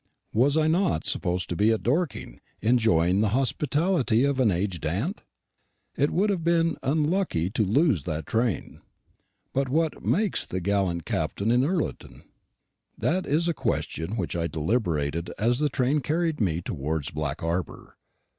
[0.33, 5.21] Was I not supposed to be at Dorking, enjoying the hospitality of an aged aunt?
[5.95, 8.81] It would have been unlucky to lose that train.
[9.53, 12.23] But what "makes" the gallant Captain in Ullerton?
[12.97, 17.95] That is a question which I deliberated as the train carried me towards Black Harbour.